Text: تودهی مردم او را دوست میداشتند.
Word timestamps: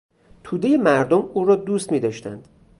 تودهی 0.43 0.77
مردم 0.77 1.29
او 1.33 1.45
را 1.45 1.55
دوست 1.55 1.91
میداشتند. 1.91 2.47